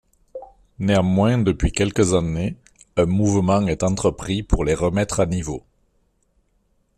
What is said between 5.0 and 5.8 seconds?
à niveau.